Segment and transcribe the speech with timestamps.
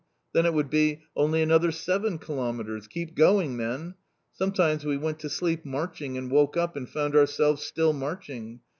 [0.33, 2.87] Then it would be: 'Only another seven kilometres!
[2.87, 3.93] keep going, men!'
[4.33, 8.61] Sometimes we went to sleep marching and woke up and found ourselves still marching.